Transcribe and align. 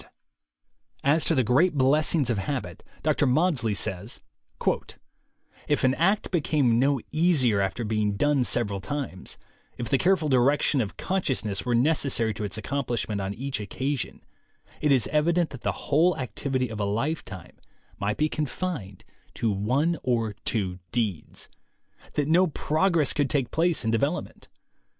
THE 0.03 0.07
WAY 0.07 0.09
TO 0.09 0.17
WILL 0.17 1.01
POWER 1.03 1.13
67 1.13 1.15
As 1.15 1.25
to 1.25 1.35
the 1.35 1.43
great 1.43 1.73
blessings 1.77 2.29
of 2.31 2.37
habit, 2.39 2.83
Dr. 3.03 3.27
Maudsley 3.27 3.75
says: 3.75 4.19
"If 5.67 5.83
an 5.83 5.93
act 5.93 6.31
became 6.31 6.79
no 6.79 6.99
easier 7.11 7.61
after 7.61 7.83
being 7.85 8.13
done 8.17 8.43
several 8.43 8.79
times, 8.79 9.37
if 9.77 9.89
the 9.89 9.99
careful 9.99 10.27
direction 10.27 10.81
of 10.81 10.97
conscious 10.97 11.45
ness 11.45 11.65
were 11.67 11.75
necessary 11.75 12.33
to 12.33 12.43
its 12.43 12.57
accomplishment 12.57 13.21
on 13.21 13.35
each 13.35 13.59
occasion, 13.59 14.23
it 14.81 14.91
is 14.91 15.05
evident 15.09 15.51
that 15.51 15.61
the 15.61 15.71
whole 15.93 16.17
activity 16.17 16.69
of 16.69 16.79
a 16.79 16.83
lifetime 16.85 17.57
might 17.99 18.17
be 18.17 18.27
confined 18.27 19.05
to 19.35 19.51
one 19.51 19.99
or 20.01 20.33
two 20.45 20.79
deeds— 20.91 21.47
that 22.15 22.27
no 22.27 22.47
progress 22.47 23.13
could 23.13 23.29
take 23.29 23.51
place 23.51 23.85
in 23.85 23.91
development. 23.91 24.47